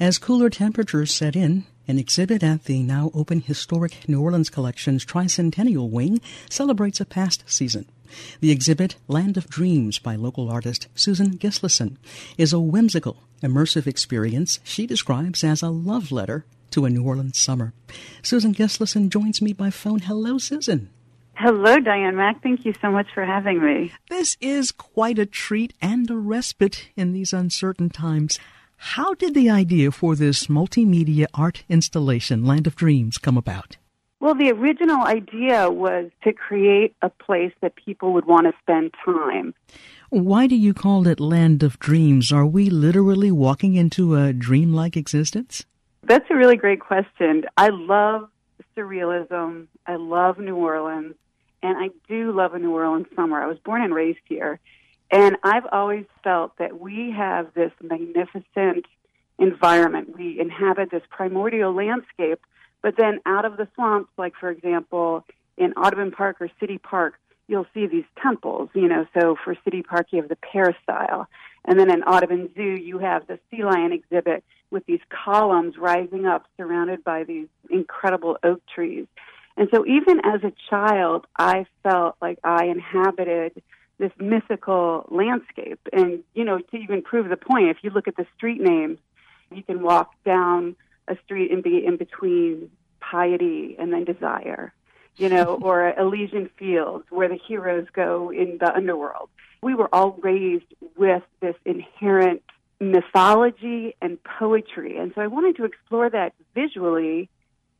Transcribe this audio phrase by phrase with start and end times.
[0.00, 5.04] As cooler temperatures set in, an exhibit at the now open historic New Orleans Collection's
[5.04, 7.84] Tricentennial Wing celebrates a past season.
[8.40, 11.98] The exhibit, Land of Dreams by local artist Susan Gisleson,
[12.38, 17.38] is a whimsical, immersive experience she describes as a love letter to a New Orleans
[17.38, 17.74] summer.
[18.22, 19.98] Susan Gisleson joins me by phone.
[19.98, 20.88] Hello, Susan.
[21.34, 22.42] Hello, Diane Mack.
[22.42, 23.92] Thank you so much for having me.
[24.08, 28.38] This is quite a treat and a respite in these uncertain times.
[28.82, 33.76] How did the idea for this multimedia art installation, Land of Dreams, come about?
[34.20, 38.94] Well, the original idea was to create a place that people would want to spend
[39.04, 39.52] time.
[40.08, 42.32] Why do you call it Land of Dreams?
[42.32, 45.66] Are we literally walking into a dreamlike existence?
[46.02, 47.44] That's a really great question.
[47.58, 48.30] I love
[48.74, 49.66] surrealism.
[49.86, 51.16] I love New Orleans.
[51.62, 53.42] And I do love a New Orleans summer.
[53.42, 54.58] I was born and raised here.
[55.10, 58.86] And I've always felt that we have this magnificent
[59.38, 60.16] environment.
[60.16, 62.40] We inhabit this primordial landscape,
[62.82, 65.24] but then out of the swamps, like for example,
[65.56, 67.14] in Audubon Park or City Park,
[67.48, 71.26] you'll see these temples, you know, so for City Park you have the peristyle.
[71.64, 76.26] And then in Audubon Zoo you have the sea lion exhibit with these columns rising
[76.26, 79.06] up surrounded by these incredible oak trees.
[79.56, 83.60] And so even as a child, I felt like I inhabited
[84.00, 85.78] this mythical landscape.
[85.92, 88.98] And, you know, to even prove the point, if you look at the street names,
[89.52, 90.74] you can walk down
[91.06, 94.72] a street and be in between piety and then desire,
[95.16, 99.28] you know, or Elysian Fields where the heroes go in the underworld.
[99.62, 102.42] We were all raised with this inherent
[102.80, 104.96] mythology and poetry.
[104.96, 107.28] And so I wanted to explore that visually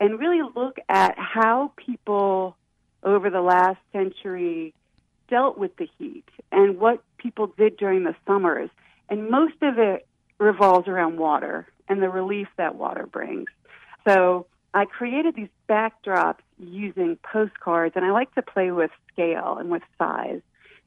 [0.00, 2.56] and really look at how people
[3.04, 4.74] over the last century
[5.28, 8.70] dealt with the heat and what people did during the summers.
[9.08, 10.06] And most of it
[10.38, 13.48] revolves around water and the relief that water brings.
[14.06, 19.70] So I created these backdrops using postcards, and I like to play with scale and
[19.70, 20.40] with size.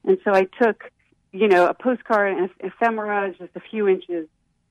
[0.04, 0.92] And so I took,
[1.32, 4.28] you know, a postcard and ephemera, just a few inches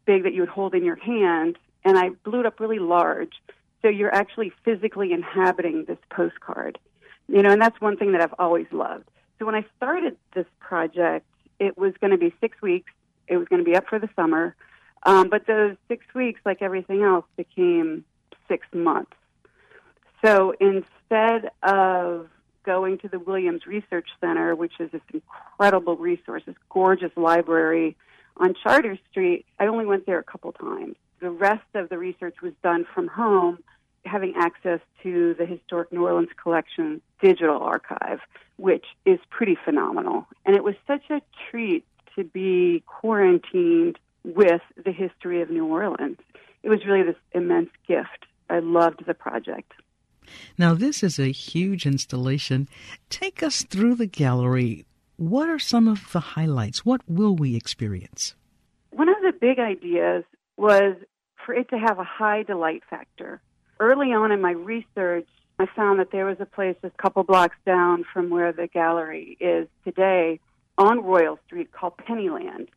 [0.06, 3.32] big that you would hold in your hand, and I blew it up really large.
[3.82, 6.78] So you're actually physically inhabiting this postcard.
[7.28, 9.08] You know, and that's one thing that I've always loved.
[9.40, 11.26] So when I started this project,
[11.58, 12.92] it was going to be six weeks.
[13.26, 14.54] It was going to be up for the summer.
[15.04, 18.04] Um, but those six weeks, like everything else, became
[18.48, 19.12] six months.
[20.22, 22.28] So instead of
[22.64, 27.96] going to the Williams Research Center, which is this incredible resource, this gorgeous library
[28.36, 30.96] on Chartres Street, I only went there a couple times.
[31.20, 33.60] The rest of the research was done from home
[34.04, 38.20] having access to the Historic New Orleans Collection digital archive,
[38.56, 40.26] which is pretty phenomenal.
[40.44, 41.84] And it was such a treat
[42.16, 46.18] to be quarantined with the history of New Orleans.
[46.62, 48.26] It was really this immense gift.
[48.48, 49.72] I loved the project.
[50.58, 52.68] Now, this is a huge installation.
[53.08, 54.84] Take us through the gallery.
[55.16, 56.84] What are some of the highlights?
[56.84, 58.34] What will we experience?
[58.90, 60.24] One of the big ideas
[60.56, 60.96] was
[61.44, 63.40] for it to have a high delight factor
[63.80, 65.26] early on in my research,
[65.58, 69.36] I found that there was a place a couple blocks down from where the gallery
[69.40, 70.38] is today
[70.78, 72.68] on Royal Street called Pennyland.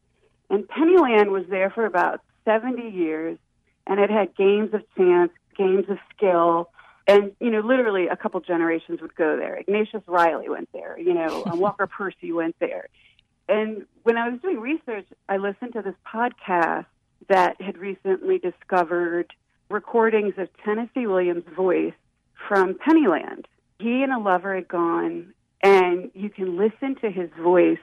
[0.49, 3.37] And Pennyland was there for about 70 years,
[3.87, 6.69] and it had games of chance, games of skill,
[7.07, 9.55] and you know, literally a couple generations would go there.
[9.57, 12.87] Ignatius Reilly went there, you know, Walker Percy went there.
[13.49, 16.85] And when I was doing research, I listened to this podcast
[17.29, 19.33] that had recently discovered
[19.73, 21.95] recordings of Tennessee Williams' voice
[22.47, 23.45] from Pennyland.
[23.79, 27.79] He and a lover had gone, and you can listen to his voice,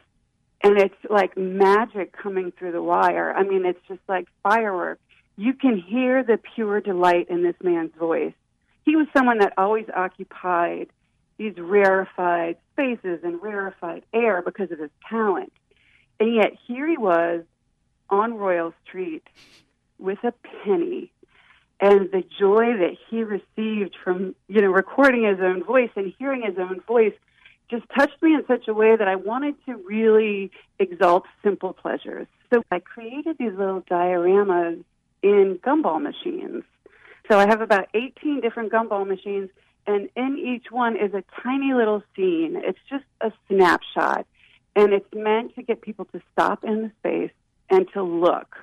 [0.63, 3.35] and it's like magic coming through the wire.
[3.37, 5.03] I mean, it's just like fireworks.
[5.37, 8.35] You can hear the pure delight in this man's voice.
[8.85, 10.89] He was someone that always occupied
[11.39, 15.53] these rarefied spaces and rarefied air because of his talent.
[16.21, 17.43] And yet here he was
[18.11, 19.27] on Royal Street
[19.99, 20.33] with a
[20.65, 21.11] penny
[21.81, 26.43] and the joy that he received from you know recording his own voice and hearing
[26.43, 27.15] his own voice
[27.71, 32.27] just touched me in such a way that I wanted to really exalt simple pleasures.
[32.53, 34.83] So I created these little dioramas
[35.23, 36.65] in gumball machines.
[37.31, 39.51] So I have about 18 different gumball machines,
[39.87, 42.57] and in each one is a tiny little scene.
[42.57, 44.27] It's just a snapshot,
[44.75, 47.33] and it's meant to get people to stop in the space
[47.71, 48.57] and to look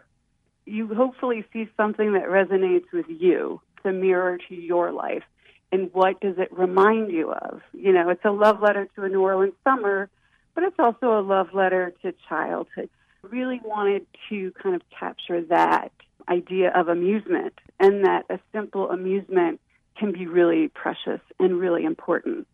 [0.67, 5.23] you hopefully see something that resonates with you, the mirror to your life.
[5.71, 7.61] And what does it remind you of?
[7.73, 10.09] You know, it's a love letter to a New Orleans summer,
[10.53, 12.89] but it's also a love letter to childhood.
[13.23, 15.91] Really wanted to kind of capture that.
[16.29, 19.59] idea of amusement and that a simple amusement
[19.97, 22.47] can be really precious and really important.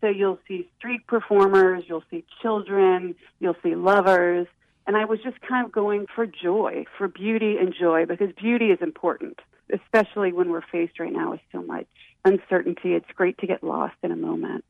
[0.00, 4.46] So you'll see street performers, you'll see children, you'll see lovers,
[4.86, 8.66] and I was just kind of going for joy, for beauty and joy, because beauty
[8.66, 9.38] is important,
[9.72, 11.86] especially when we're faced right now with so much
[12.24, 12.94] uncertainty.
[12.94, 14.64] It's great to get lost in a moment.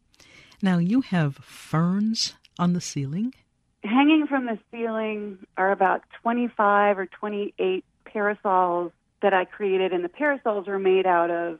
[0.60, 3.34] Now, you have ferns on the ceiling?
[3.82, 8.92] Hanging from the ceiling are about 25 or 28 parasols
[9.22, 11.58] that I created, and the parasols are made out of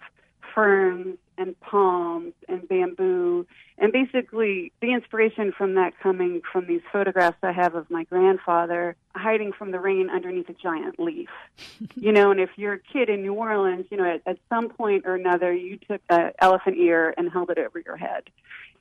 [0.55, 3.47] ferns and palms and bamboo.
[3.79, 8.97] And basically, the inspiration from that coming from these photographs I have of my grandfather
[9.15, 11.29] hiding from the rain underneath a giant leaf.
[11.97, 14.69] you know, and if you're a kid in New Orleans, you know, at, at some
[14.69, 18.25] point or another, you took an elephant ear and held it over your head.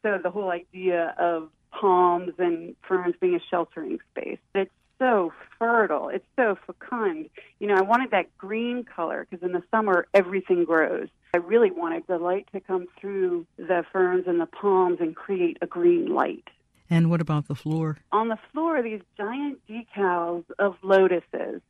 [0.04, 4.40] So the whole idea of palms and ferns being a sheltering space.
[4.54, 6.10] It's so fertile.
[6.10, 7.30] It's so fecund.
[7.60, 11.08] You know, I wanted that green color because in the summer everything grows.
[11.34, 15.58] I really wanted the light to come through the ferns and the palms and create
[15.62, 16.48] a green light.
[16.90, 17.98] And what about the floor?
[18.12, 21.62] On the floor, these giant decals of lotuses.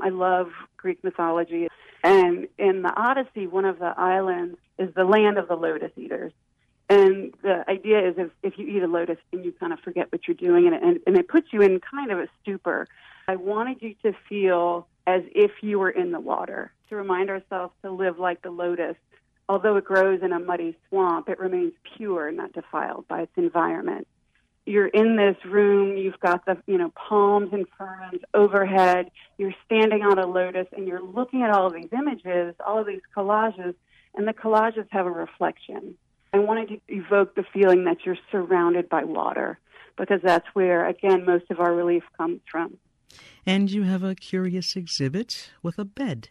[0.00, 1.68] I love Greek mythology.
[2.02, 6.32] And in the Odyssey, one of the islands is the land of the lotus eaters.
[7.42, 10.28] The idea is if, if you eat a lotus and you kind of forget what
[10.28, 12.86] you're doing and, and, and it puts you in kind of a stupor.
[13.26, 17.72] I wanted you to feel as if you were in the water, to remind ourselves
[17.82, 18.96] to live like the lotus.
[19.48, 23.32] Although it grows in a muddy swamp, it remains pure, and not defiled by its
[23.36, 24.06] environment.
[24.66, 30.02] You're in this room, you've got the, you know, palms and ferns overhead, you're standing
[30.02, 33.74] on a lotus and you're looking at all of these images, all of these collages,
[34.14, 35.96] and the collages have a reflection.
[36.32, 39.58] I wanted to evoke the feeling that you're surrounded by water
[39.96, 42.78] because that's where, again, most of our relief comes from.
[43.44, 46.28] And you have a curious exhibit with a bed.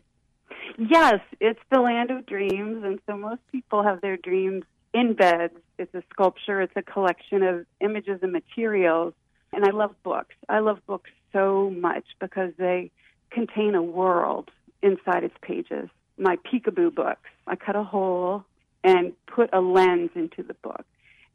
[0.77, 4.63] Yes, it's the land of dreams, and so most people have their dreams
[4.93, 5.53] in beds.
[5.77, 9.13] It's a sculpture, it's a collection of images and materials.
[9.51, 10.35] And I love books.
[10.47, 12.91] I love books so much because they
[13.31, 15.89] contain a world inside its pages.
[16.17, 18.45] My peekaboo books, I cut a hole
[18.83, 20.85] and put a lens into the book.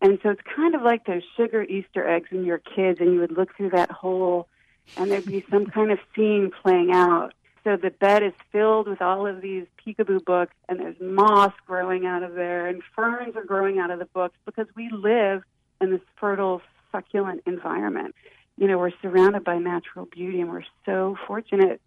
[0.01, 3.21] And so it's kind of like those sugar Easter eggs in your kids, and you
[3.21, 4.49] would look through that hole,
[4.97, 7.33] and there'd be some kind of scene playing out.
[7.65, 12.05] So the bed is filled with all of these peekaboo books, and there's moss growing
[12.05, 15.43] out of there, and ferns are growing out of the books because we live
[15.81, 16.61] in this fertile,
[16.93, 18.15] succulent environment.
[18.59, 21.81] You know, we're surrounded by natural beauty, and we're so fortunate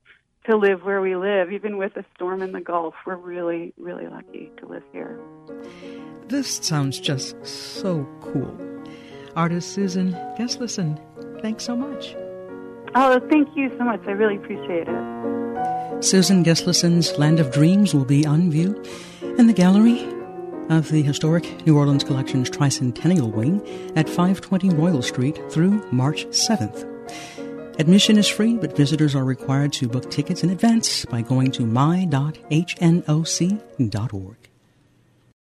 [0.49, 2.95] to live where we live, even with a storm in the Gulf.
[3.05, 4.51] We're really, really lucky.
[6.27, 8.55] This sounds just so cool.
[9.35, 10.99] Artist Susan Gisleson,
[11.41, 12.15] thanks so much.
[12.95, 14.01] Oh, thank you so much.
[14.07, 16.03] I really appreciate it.
[16.03, 18.83] Susan Gisleson's Land of Dreams will be on view
[19.37, 20.03] in the gallery
[20.69, 23.61] of the historic New Orleans Collection's Tricentennial Wing
[23.95, 26.85] at 520 Royal Street through March 7th.
[27.79, 31.65] Admission is free, but visitors are required to book tickets in advance by going to
[31.65, 32.37] my.hnoc.org.